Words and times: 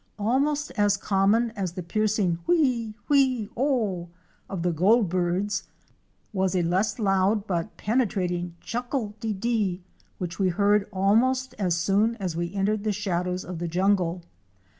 Almost 0.17 0.71
as 0.71 0.97
common 0.97 1.51
as 1.51 1.73
the 1.73 1.83
piercing 1.83 2.39
wheé! 2.49 2.95
wheé! 3.07 3.49
o! 3.55 4.07
of 4.49 4.63
the 4.63 4.73
Goldbirds 4.73 5.65
was 6.33 6.55
a 6.55 6.63
less 6.63 6.97
loud 6.97 7.45
but 7.45 7.77
penetrating 7.77 8.55
Chuckle 8.61 9.13
de 9.19 9.31
deé! 9.31 9.79
which 10.17 10.39
we 10.39 10.49
heard 10.49 10.89
almost 10.91 11.53
as 11.59 11.75
soon 11.75 12.15
as 12.15 12.35
we 12.35 12.51
entered 12.55 12.83
the 12.83 12.91
shadows 12.91 13.45
of 13.45 13.59
the 13.59 13.67
jungle. 13.67 14.23